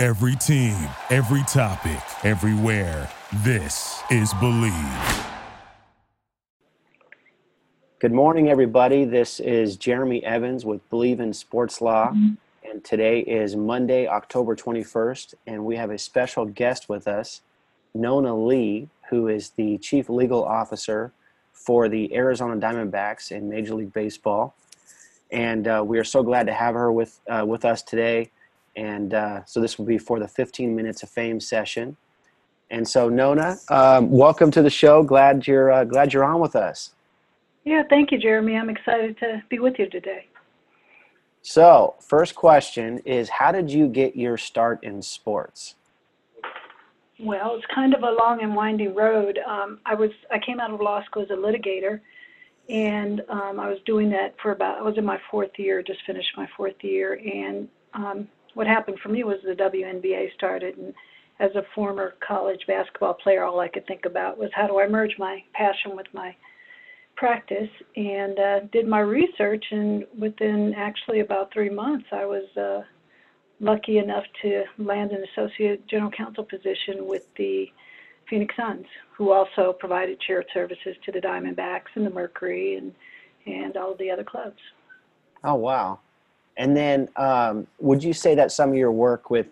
[0.00, 3.06] Every team, every topic, everywhere.
[3.44, 5.26] This is Bleav.
[7.98, 9.04] Good morning, everybody.
[9.04, 12.14] This is Jeremy Evans with Bleav in Sports Law.
[12.64, 15.34] And today is Monday, October 21st.
[15.46, 17.42] And we have a special guest with us,
[17.92, 21.12] Nona Lee, who is the Chief Legal Officer
[21.52, 24.54] for the Arizona Diamondbacks in Major League Baseball.
[25.30, 28.30] And uh, we are so glad to have her with, uh, with us today.
[28.76, 31.96] And uh, so this will be for the 15 Minutes of Fame session.
[32.70, 35.02] And so, Nona, um, welcome to the show.
[35.02, 36.94] Glad you're uh, glad you're on with us.
[37.64, 38.56] Yeah, thank you, Jeremy.
[38.56, 40.26] I'm excited to be with you today.
[41.42, 45.74] So, first question is, how did you get your start in sports?
[47.18, 49.38] Well, it's kind of a long and winding road.
[49.46, 52.00] Um, I was I came out of law school as a litigator,
[52.68, 56.00] and um, I was doing that for about I was in my fourth year, just
[56.06, 60.94] finished my fourth year, and um, what happened for me was the WNBA started, and
[61.38, 64.86] as a former college basketball player, all I could think about was how do I
[64.86, 66.34] merge my passion with my
[67.16, 72.44] practice, and uh, did my research, and within actually about three months, I was.
[72.56, 72.82] Uh,
[73.60, 77.66] lucky enough to land an associate general counsel position with the
[78.28, 82.94] Phoenix Suns, who also provided shared services to the Diamondbacks and the Mercury and
[83.46, 84.58] and all of the other clubs.
[85.44, 86.00] Oh wow!
[86.60, 89.46] And then, um, would you say that some of your work with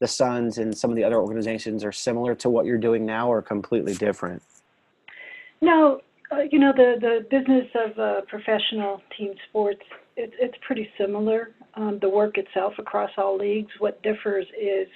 [0.00, 3.32] the Suns and some of the other organizations are similar to what you're doing now,
[3.32, 4.42] or completely different?
[5.62, 9.80] No, uh, you know the the business of uh, professional team sports
[10.16, 11.52] it, it's pretty similar.
[11.74, 13.72] Um, the work itself across all leagues.
[13.78, 14.88] What differs is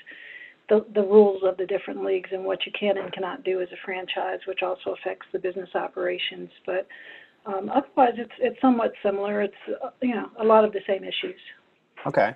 [0.69, 3.69] the the rules of the different leagues and what you can and cannot do as
[3.73, 6.51] a franchise, which also affects the business operations.
[6.67, 6.87] But
[7.47, 9.43] um, otherwise, it's it's somewhat similar.
[9.43, 11.41] It's uh, you know a lot of the same issues.
[12.05, 12.35] Okay,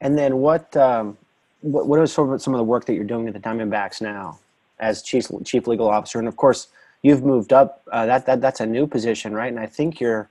[0.00, 1.16] and then what um,
[1.60, 4.00] what what is sort of some of the work that you're doing at the Diamondbacks
[4.02, 4.38] now
[4.80, 6.68] as chief chief legal officer, and of course
[7.02, 7.82] you've moved up.
[7.92, 9.50] Uh, that that that's a new position, right?
[9.50, 10.28] And I think you're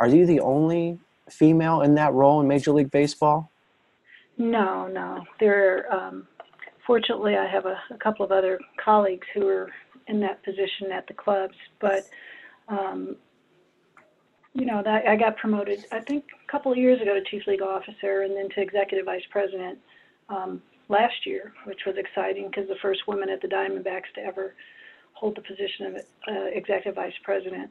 [0.00, 0.98] are you the only
[1.28, 3.50] female in that role in Major League Baseball?
[4.38, 5.22] No, no.
[5.38, 6.26] There, um,
[6.86, 9.70] fortunately, I have a, a, couple of other colleagues who are
[10.08, 12.08] in that position at the clubs, but
[12.68, 13.16] um,
[14.54, 15.86] you know, that, I got promoted.
[15.92, 19.06] I think a couple of years ago to chief legal officer, and then to executive
[19.06, 19.78] vice president
[20.28, 24.54] um, last year, which was exciting because the first woman at the Diamondbacks to ever
[25.12, 27.70] hold the position of uh, executive vice president.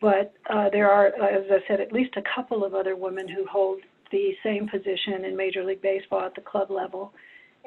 [0.00, 3.46] But uh, there are, as I said, at least a couple of other women who
[3.46, 7.12] hold the same position in Major League Baseball at the club level.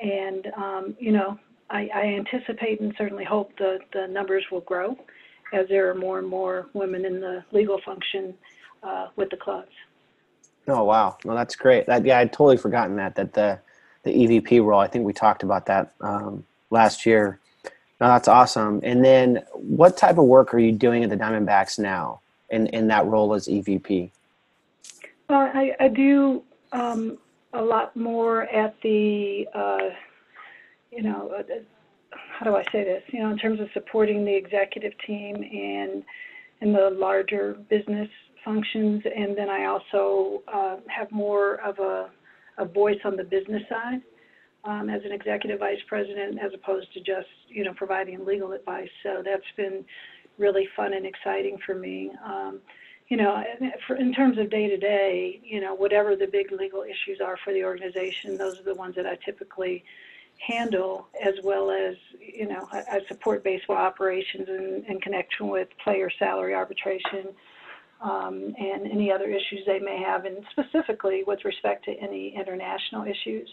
[0.01, 4.95] And, um, you know, I, I anticipate and certainly hope the, the numbers will grow
[5.53, 8.33] as there are more and more women in the legal function
[8.83, 9.71] uh, with the clubs.
[10.67, 11.17] Oh wow!
[11.23, 11.85] Well, that's great.
[11.87, 13.59] That, yeah, I'd totally forgotten that that the
[14.03, 14.79] the EVP role.
[14.79, 17.39] I think we talked about that um, last year.
[17.99, 18.81] No, that's awesome.
[18.83, 22.19] And then, what type of work are you doing at the Diamondbacks now,
[22.49, 24.11] in in that role as EVP?
[25.29, 27.17] Well, I, I do um,
[27.53, 29.89] a lot more at the, uh,
[30.91, 31.43] you know, uh,
[32.37, 33.03] how do I say this?
[33.07, 36.03] You know, in terms of supporting the executive team and
[36.61, 38.09] in the larger business
[38.45, 42.09] functions, and then I also uh, have more of a,
[42.59, 44.01] a voice on the business side
[44.65, 48.89] um, as an executive vice president as opposed to just you know providing legal advice.
[49.01, 49.83] So that's been
[50.37, 52.11] really fun and exciting for me.
[52.23, 52.59] Um,
[53.07, 53.41] you know,
[53.97, 57.53] in terms of day to day, you know, whatever the big legal issues are for
[57.53, 59.85] the organization, those are the ones that I typically
[60.45, 65.67] handle, as well as, you know, I, I support baseball operations in, in connection with
[65.83, 67.29] player salary arbitration
[68.01, 73.05] um, and any other issues they may have, and specifically with respect to any international
[73.05, 73.49] issues.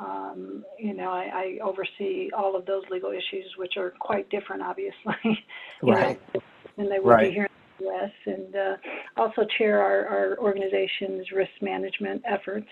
[0.00, 4.62] Um, you know, I, I oversee all of those legal issues, which are quite different,
[4.62, 5.44] obviously,
[5.82, 6.20] right.
[6.34, 6.40] know,
[6.76, 7.28] than they would right.
[7.28, 8.10] be here in the U.S.
[8.26, 8.76] And uh,
[9.16, 12.68] also chair our, our organization's risk management efforts,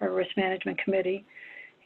[0.00, 1.24] our risk management committee.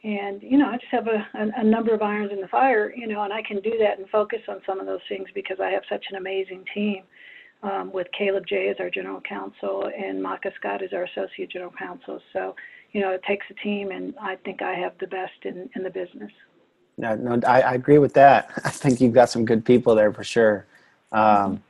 [0.03, 2.93] And you know, I just have a, a, a number of irons in the fire,
[2.95, 5.59] you know, and I can do that and focus on some of those things because
[5.59, 7.03] I have such an amazing team.
[7.61, 11.73] Um, with Caleb J as our general counsel and Maka Scott as our associate general
[11.77, 12.21] counsel.
[12.31, 12.55] So
[12.91, 15.83] you know, it takes a team, and I think I have the best in, in
[15.83, 16.31] the business.
[16.97, 18.51] No, no, I, I agree with that.
[18.63, 20.65] I think you've got some good people there for sure.
[21.11, 21.61] Um,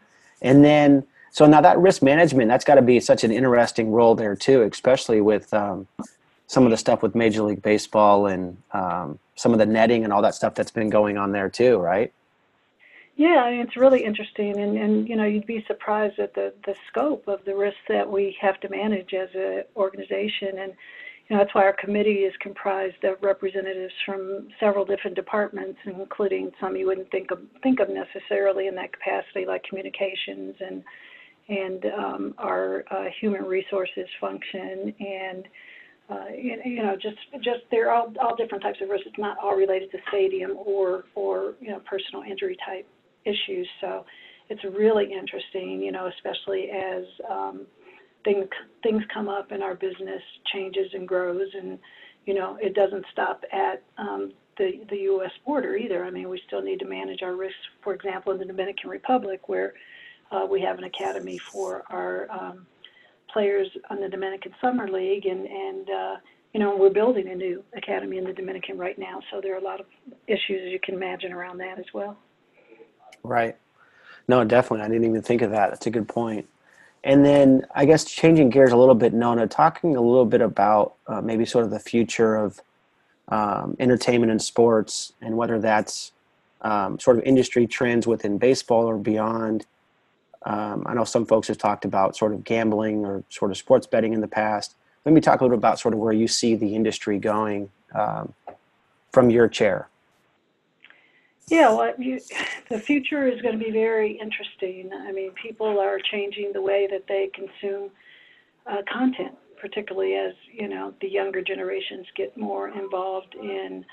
[0.42, 4.16] and then, so now that risk management, that's got to be such an interesting role
[4.16, 5.88] there too, especially with um,
[6.50, 10.12] some of the stuff with Major League Baseball and um, some of the netting and
[10.12, 12.12] all that stuff that's been going on there too, right?
[13.16, 16.52] Yeah, I mean, it's really interesting, and, and you know, you'd be surprised at the,
[16.66, 20.58] the scope of the risks that we have to manage as an organization.
[20.58, 20.74] And
[21.28, 26.52] you know, that's why our committee is comprised of representatives from several different departments, including
[26.60, 30.84] some you wouldn't think of think of necessarily in that capacity, like communications and
[31.48, 35.48] and um, our uh, human resources function and
[36.10, 39.08] uh, you, know just just they're all all different types of risks.
[39.08, 42.88] It's not all related to stadium or or you know personal injury type
[43.26, 43.68] issues.
[43.82, 44.06] So
[44.50, 47.68] it's really interesting, you know, especially as um,
[48.24, 48.48] things
[48.84, 50.22] things come up and our business
[50.52, 51.80] changes and grows, and
[52.26, 55.32] you know, it doesn't stop at um, the the U.S.
[55.46, 56.04] border either.
[56.04, 57.60] I mean, we still need to manage our risks.
[57.84, 59.74] For example, in the Dominican Republic, where
[60.32, 62.66] uh, we have an academy for our um,
[63.32, 66.16] players on the Dominican Summer League, and and uh,
[66.54, 69.20] you know, we're building a new academy in the Dominican right now.
[69.32, 69.86] So there are a lot of
[70.28, 72.18] issues, as you can imagine, around that as well.
[73.24, 73.56] Right.
[74.28, 74.86] No, definitely.
[74.86, 75.70] I didn't even think of that.
[75.70, 76.48] That's a good point.
[77.04, 80.96] And then I guess changing gears a little bit, Nona, talking a little bit about
[81.08, 82.60] uh, maybe sort of the future of
[83.30, 86.12] um, entertainment and sports and whether that's
[86.62, 89.66] um, sort of industry trends within baseball or beyond.
[90.46, 93.86] Um, I know some folks have talked about sort of gambling or sort of sports
[93.88, 94.76] betting in the past.
[95.06, 98.34] Let me talk a little about sort of where you see the industry going um,
[99.12, 99.90] from your chair.
[101.48, 102.20] Yeah, well, you,
[102.70, 104.92] the future is going to be very interesting.
[104.94, 107.90] I mean, people are changing the way that they consume
[108.68, 113.84] uh, content, particularly as you know the younger generations get more involved in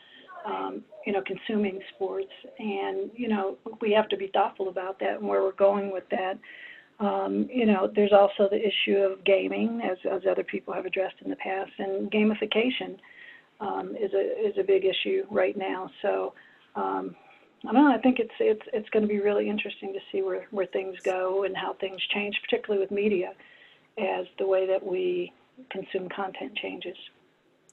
[0.44, 5.18] um, you know consuming sports, and you know we have to be thoughtful about that
[5.18, 6.38] and where we're going with that.
[6.98, 11.16] Um, you know, there's also the issue of gaming, as, as other people have addressed
[11.22, 12.96] in the past, and gamification
[13.60, 15.90] um, is a is a big issue right now.
[16.02, 16.34] So.
[16.74, 17.16] Um,
[17.66, 17.92] I don't know.
[17.92, 20.96] I think it's it's it's going to be really interesting to see where where things
[21.02, 23.32] go and how things change, particularly with media,
[23.98, 25.32] as the way that we
[25.70, 26.96] consume content changes.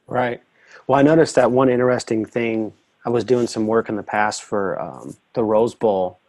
[0.08, 0.42] Right.
[0.88, 2.74] Well, I noticed that one interesting thing.
[3.06, 6.20] I was doing some work in the past for um, the Rose Bowl,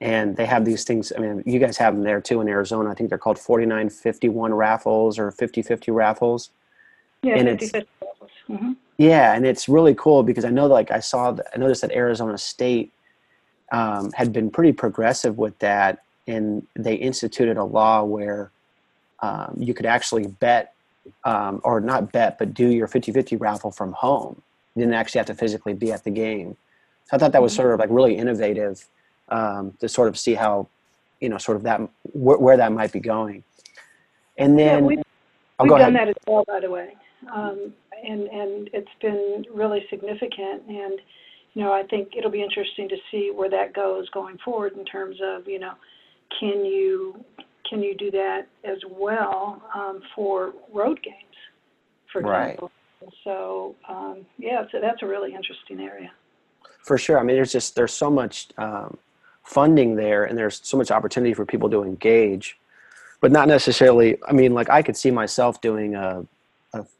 [0.00, 1.12] and they have these things.
[1.16, 2.90] I mean, you guys have them there too in Arizona.
[2.90, 6.50] I think they're called 4951 raffles or 5050 raffles.
[7.22, 8.30] Yeah, and 50, 50 raffles.
[8.48, 8.72] Mm-hmm.
[8.98, 12.38] Yeah, and it's really cool because I know, like, I saw, I noticed that Arizona
[12.38, 12.92] State
[13.70, 18.50] um, had been pretty progressive with that, and they instituted a law where
[19.20, 20.74] um, you could actually bet,
[21.24, 24.40] um, or not bet, but do your 50-50 raffle from home.
[24.74, 26.56] You didn't actually have to physically be at the game.
[27.04, 28.86] So I thought that was sort of like really innovative
[29.28, 30.68] um, to sort of see how,
[31.20, 31.80] you know, sort of that
[32.12, 33.44] wh- where that might be going.
[34.38, 34.98] And then, yeah, we've,
[35.58, 35.94] oh, we've done ahead.
[35.94, 36.96] that as well, by the way.
[37.32, 37.72] Um,
[38.04, 40.62] and and it's been really significant.
[40.68, 41.00] And
[41.54, 44.84] you know, I think it'll be interesting to see where that goes going forward in
[44.84, 45.72] terms of you know,
[46.38, 47.24] can you
[47.68, 51.16] can you do that as well um, for road games,
[52.12, 52.70] for example?
[53.02, 53.12] Right.
[53.24, 56.10] So um, yeah, so that's a really interesting area.
[56.82, 57.18] For sure.
[57.18, 58.96] I mean, there's just there's so much um,
[59.44, 62.58] funding there, and there's so much opportunity for people to engage,
[63.20, 64.18] but not necessarily.
[64.26, 66.26] I mean, like I could see myself doing a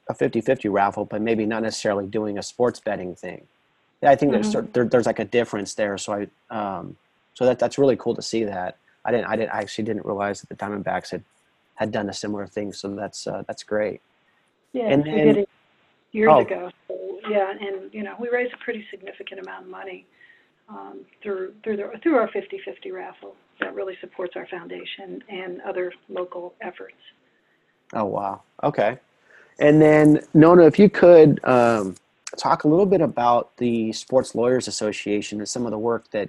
[0.08, 3.46] a 50-50 raffle, but maybe not necessarily doing a sports betting thing.
[4.02, 4.50] I think mm-hmm.
[4.50, 5.98] there's there, there's like a difference there.
[5.98, 6.96] So I um,
[7.34, 8.76] so that that's really cool to see that.
[9.06, 11.24] I didn't I didn't I actually didn't realize that the Diamondbacks had
[11.76, 12.72] had done a similar thing.
[12.72, 14.00] So that's uh, that's great.
[14.72, 15.48] Yeah, and, we did it
[16.12, 16.40] years oh.
[16.40, 16.70] ago.
[16.88, 20.04] So, yeah, and you know we raised a pretty significant amount of money
[20.68, 25.92] um, through through the, through our 50-50 raffle that really supports our foundation and other
[26.08, 26.96] local efforts.
[27.92, 28.42] Oh wow!
[28.62, 28.98] Okay,
[29.58, 31.94] and then, Nona, if you could um,
[32.36, 36.28] talk a little bit about the Sports Lawyers Association and some of the work that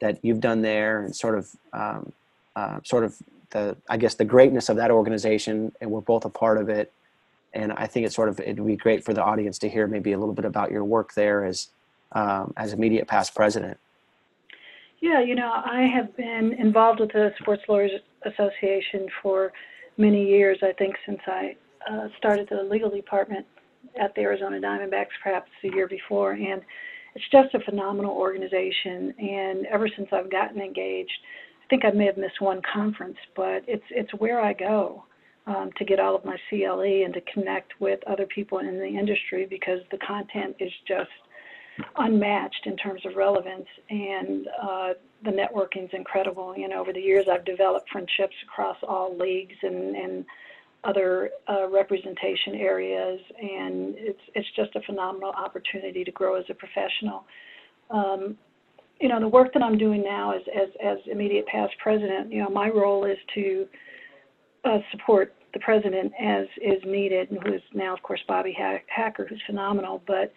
[0.00, 2.12] that you've done there, and sort of um,
[2.56, 3.16] uh, sort of
[3.50, 6.92] the I guess the greatness of that organization, and we're both a part of it.
[7.54, 10.12] And I think it's sort of it'd be great for the audience to hear maybe
[10.12, 11.68] a little bit about your work there as
[12.12, 13.78] um, as immediate past president.
[15.00, 17.92] Yeah, you know, I have been involved with the Sports Lawyers
[18.24, 19.52] Association for
[19.96, 20.58] many years.
[20.62, 21.56] I think since I
[21.88, 23.46] uh, started the legal department
[23.98, 26.62] at the Arizona Diamondbacks perhaps the year before, and
[27.18, 29.12] it's just a phenomenal organization.
[29.18, 31.18] And ever since I've gotten engaged,
[31.64, 35.04] I think I may have missed one conference, but it's it's where I go
[35.46, 38.86] um, to get all of my CLE and to connect with other people in the
[38.86, 41.10] industry because the content is just
[41.96, 44.88] unmatched in terms of relevance and uh,
[45.24, 46.56] the networking is incredible.
[46.56, 50.24] You know, over the years I've developed friendships across all leagues and, and
[50.84, 56.54] other uh, representation areas, and it's it's just a phenomenal opportunity to grow as a
[56.54, 57.24] professional.
[57.90, 58.36] Um,
[59.00, 62.42] you know, the work that I'm doing now as as, as immediate past president, you
[62.42, 63.66] know, my role is to
[64.64, 68.56] uh, support the president as is needed, and who is now, of course, Bobby
[68.88, 70.02] Hacker, who's phenomenal.
[70.06, 70.32] But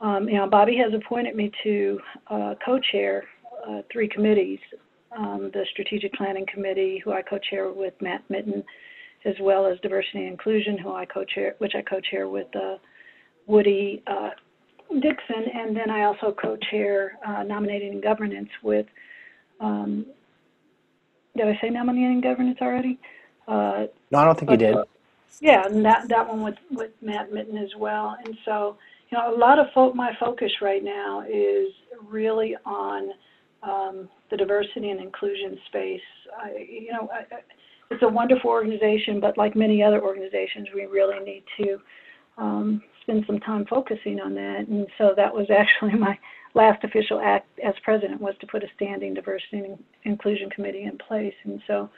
[0.00, 1.98] um, you know, Bobby has appointed me to
[2.28, 3.24] uh, co-chair
[3.66, 4.58] uh, three committees:
[5.16, 8.62] um, the Strategic Planning Committee, who I co-chair with Matt Mitten,
[9.26, 12.76] as well as Diversity and Inclusion, who I co-chair, which I co-chair with uh,
[13.46, 14.30] Woody uh,
[15.00, 18.86] Dixon, and then I also co-chair uh, Nominating and Governance with.
[19.60, 20.06] Um,
[21.36, 22.98] did I say nominating and governance already?
[23.46, 24.76] Uh, no, I don't think you did.
[25.40, 28.16] yeah, and that that one with with Matt Mitten as well.
[28.24, 28.78] And so,
[29.10, 31.68] you know, a lot of fo- my focus right now is
[32.08, 33.10] really on
[33.62, 36.00] um, the diversity and inclusion space.
[36.42, 37.36] I, you know, I,
[37.90, 41.78] it's a wonderful organization, but like many other organizations, we really need to
[42.38, 44.66] um, spend some time focusing on that.
[44.68, 46.18] And so that was actually my
[46.54, 50.98] last official act as president was to put a standing diversity and inclusion committee in
[50.98, 51.34] place.
[51.44, 51.90] And so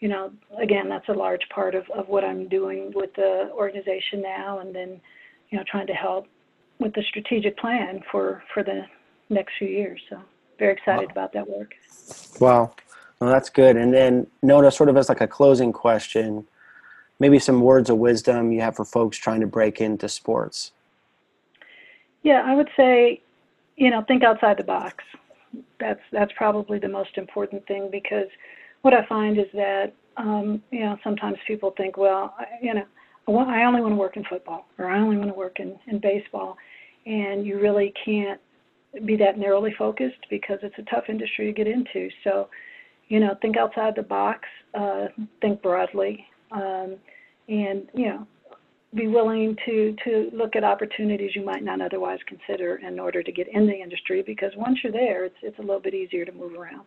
[0.00, 0.30] you know,
[0.60, 4.74] again, that's a large part of, of what I'm doing with the organization now, and
[4.74, 5.00] then,
[5.50, 6.26] you know, trying to help
[6.78, 8.82] with the strategic plan for, for the
[9.30, 10.00] next few years.
[10.10, 10.20] So,
[10.58, 11.12] very excited wow.
[11.12, 11.72] about that work.
[12.40, 12.74] Wow.
[13.20, 13.76] Well, that's good.
[13.76, 16.46] And then, Nona, sort of as like a closing question,
[17.18, 20.72] maybe some words of wisdom you have for folks trying to break into sports.
[22.22, 23.22] Yeah, I would say,
[23.76, 25.04] you know, think outside the box.
[25.78, 28.26] That's that's probably the most important thing because
[28.82, 32.84] what I find is that um, you know sometimes people think, well, you know,
[33.28, 35.78] I, I only want to work in football or I only want to work in
[35.86, 36.56] in baseball,
[37.06, 38.40] and you really can't
[39.04, 42.08] be that narrowly focused because it's a tough industry to get into.
[42.24, 42.48] So,
[43.08, 44.40] you know, think outside the box,
[44.74, 45.06] uh,
[45.40, 46.96] think broadly, um,
[47.48, 48.26] and you know,
[48.94, 53.32] be willing to to look at opportunities you might not otherwise consider in order to
[53.32, 56.32] get in the industry because once you're there, it's it's a little bit easier to
[56.32, 56.82] move around.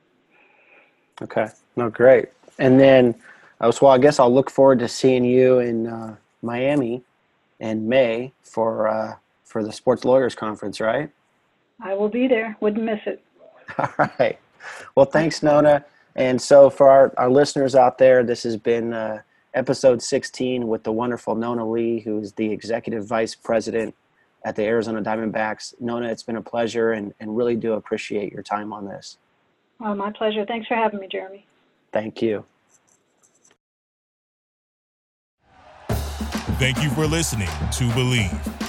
[1.22, 1.48] Okay.
[1.76, 2.30] No, great.
[2.60, 3.16] And then,
[3.60, 7.04] uh, so I guess I'll look forward to seeing you in uh, Miami
[7.60, 11.10] in May for uh, for the Sports Lawyers Conference, right?
[11.82, 12.58] I will be there.
[12.60, 13.24] Wouldn't miss it.
[13.78, 14.38] All right.
[14.96, 15.86] Well, thanks, Nona.
[16.16, 19.22] And so, for our, our listeners out there, this has been uh,
[19.54, 23.96] episode 16 with the wonderful Nona Lee, who is the executive vice president
[24.46, 25.74] at the Arizona Diamondbacks.
[25.80, 29.18] Nona, it's been a pleasure and, and really do appreciate your time on this.
[29.82, 30.46] Oh, my pleasure.
[30.46, 31.46] Thanks for having me, Jeremy.
[31.92, 32.46] Thank you.
[36.60, 38.69] Thank you for listening to Bleav.